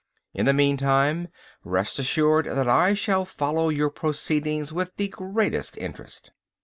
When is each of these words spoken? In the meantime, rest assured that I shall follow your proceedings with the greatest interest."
In 0.33 0.47
the 0.47 0.51
meantime, 0.53 1.27
rest 1.63 1.99
assured 1.99 2.47
that 2.47 2.67
I 2.67 2.95
shall 2.95 3.23
follow 3.23 3.69
your 3.69 3.91
proceedings 3.91 4.73
with 4.73 4.95
the 4.97 5.09
greatest 5.09 5.77
interest." 5.77 6.31